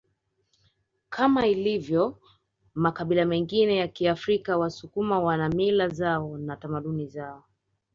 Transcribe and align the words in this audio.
Kama 1.09 1.47
ilivyo 1.47 2.17
makabila 2.73 3.25
mengine 3.25 3.77
ya 3.77 3.87
Kiafrika 3.87 4.57
wasukuma 4.57 5.19
wana 5.19 5.49
mila 5.49 5.87
zao 5.87 6.37
na 6.37 6.55
tamaduni 6.55 7.07
zao 7.07 7.43